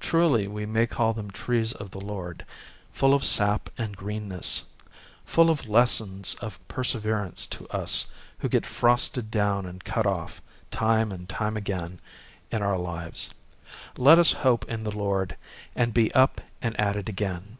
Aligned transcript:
Truly 0.00 0.48
we 0.48 0.66
may 0.66 0.84
call 0.84 1.12
them 1.12 1.30
trees 1.30 1.72
of 1.72 1.92
the 1.92 2.00
Lord, 2.00 2.44
full 2.92 3.14
of 3.14 3.24
sap 3.24 3.70
and 3.78 3.96
greenness; 3.96 4.64
full 5.24 5.48
of 5.48 5.68
lessons 5.68 6.34
of 6.40 6.58
perseverance 6.66 7.46
to 7.46 7.68
us 7.68 8.12
who 8.38 8.48
get 8.48 8.66
frosted 8.66 9.30
down 9.30 9.64
and 9.64 9.84
cut 9.84 10.06
off, 10.06 10.42
time 10.72 11.12
and 11.12 11.28
time 11.28 11.56
again, 11.56 12.00
in 12.50 12.62
our 12.62 12.76
lives. 12.76 13.30
Let 13.96 14.18
us 14.18 14.32
hope 14.42 14.64
in 14.68 14.82
the 14.82 14.90
Lord, 14.90 15.36
and 15.76 15.94
be 15.94 16.12
up 16.14 16.40
and 16.60 16.74
at 16.80 16.96
it 16.96 17.08
again. 17.08 17.58